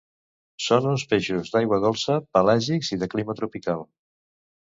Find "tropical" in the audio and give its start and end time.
3.43-3.85